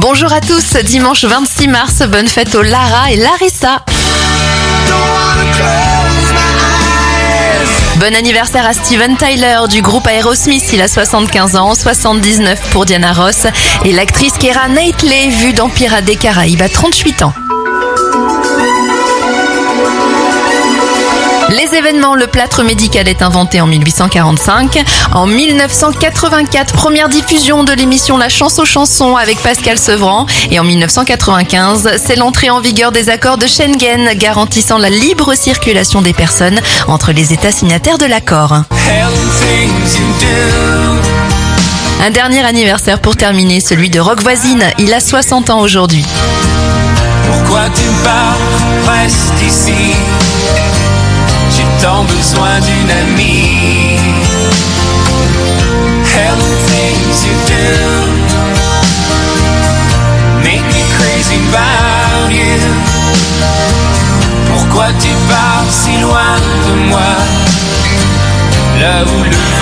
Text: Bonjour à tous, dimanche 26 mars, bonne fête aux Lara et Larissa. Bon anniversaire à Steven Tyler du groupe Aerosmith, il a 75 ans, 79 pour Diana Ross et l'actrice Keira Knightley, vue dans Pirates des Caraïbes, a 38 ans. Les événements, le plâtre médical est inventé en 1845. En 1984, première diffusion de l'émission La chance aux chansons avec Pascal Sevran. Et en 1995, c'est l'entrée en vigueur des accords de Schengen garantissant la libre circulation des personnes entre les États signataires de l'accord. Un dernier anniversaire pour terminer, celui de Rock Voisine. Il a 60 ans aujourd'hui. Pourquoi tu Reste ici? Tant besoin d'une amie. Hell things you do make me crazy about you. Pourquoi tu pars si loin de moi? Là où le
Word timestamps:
Bonjour 0.00 0.32
à 0.32 0.40
tous, 0.40 0.76
dimanche 0.82 1.24
26 1.24 1.68
mars, 1.68 2.02
bonne 2.08 2.26
fête 2.26 2.54
aux 2.54 2.62
Lara 2.62 3.10
et 3.10 3.16
Larissa. 3.16 3.84
Bon 7.96 8.14
anniversaire 8.14 8.64
à 8.64 8.72
Steven 8.72 9.18
Tyler 9.18 9.58
du 9.68 9.82
groupe 9.82 10.06
Aerosmith, 10.06 10.72
il 10.72 10.80
a 10.80 10.88
75 10.88 11.54
ans, 11.56 11.74
79 11.74 12.70
pour 12.70 12.86
Diana 12.86 13.12
Ross 13.12 13.46
et 13.84 13.92
l'actrice 13.92 14.32
Keira 14.38 14.68
Knightley, 14.68 15.28
vue 15.28 15.52
dans 15.52 15.68
Pirates 15.68 16.06
des 16.06 16.16
Caraïbes, 16.16 16.62
a 16.62 16.70
38 16.70 17.22
ans. 17.22 17.34
Les 21.50 21.74
événements, 21.74 22.14
le 22.14 22.28
plâtre 22.28 22.62
médical 22.62 23.08
est 23.08 23.22
inventé 23.22 23.60
en 23.60 23.66
1845. 23.66 24.84
En 25.12 25.26
1984, 25.26 26.72
première 26.74 27.08
diffusion 27.08 27.64
de 27.64 27.72
l'émission 27.72 28.16
La 28.16 28.28
chance 28.28 28.60
aux 28.60 28.64
chansons 28.64 29.16
avec 29.16 29.38
Pascal 29.42 29.76
Sevran. 29.76 30.26
Et 30.50 30.60
en 30.60 30.64
1995, 30.64 31.98
c'est 32.04 32.14
l'entrée 32.14 32.50
en 32.50 32.60
vigueur 32.60 32.92
des 32.92 33.08
accords 33.08 33.36
de 33.36 33.48
Schengen 33.48 34.14
garantissant 34.14 34.78
la 34.78 34.90
libre 34.90 35.34
circulation 35.34 36.02
des 36.02 36.12
personnes 36.12 36.60
entre 36.86 37.10
les 37.10 37.32
États 37.32 37.52
signataires 37.52 37.98
de 37.98 38.06
l'accord. 38.06 38.52
Un 42.02 42.10
dernier 42.10 42.44
anniversaire 42.44 43.00
pour 43.00 43.16
terminer, 43.16 43.60
celui 43.60 43.90
de 43.90 43.98
Rock 43.98 44.22
Voisine. 44.22 44.62
Il 44.78 44.94
a 44.94 45.00
60 45.00 45.50
ans 45.50 45.60
aujourd'hui. 45.60 46.04
Pourquoi 47.26 47.62
tu 47.74 47.82
Reste 48.88 49.42
ici? 49.46 50.29
Tant 51.80 52.04
besoin 52.04 52.60
d'une 52.60 52.90
amie. 52.90 53.96
Hell 56.14 56.42
things 56.68 57.24
you 57.24 57.34
do 57.46 57.66
make 60.44 60.64
me 60.74 60.82
crazy 60.96 61.38
about 61.48 62.30
you. 62.30 62.60
Pourquoi 64.48 64.88
tu 65.00 65.08
pars 65.28 65.64
si 65.70 65.96
loin 66.02 66.36
de 66.66 66.74
moi? 66.90 67.12
Là 68.80 69.02
où 69.04 69.24
le 69.24 69.59